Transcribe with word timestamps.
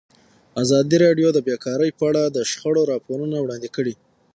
ازادي 0.63 0.97
راډیو 1.05 1.29
د 1.33 1.39
بیکاري 1.47 1.89
په 1.99 2.03
اړه 2.09 2.23
د 2.25 2.37
شخړو 2.51 2.83
راپورونه 2.91 3.37
وړاندې 3.39 3.69
کړي. 3.75 3.93